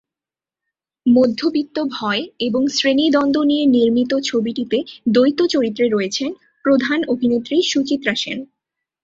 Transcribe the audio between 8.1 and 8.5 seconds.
Sen.